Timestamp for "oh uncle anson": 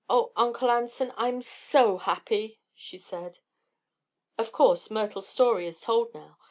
0.09-1.13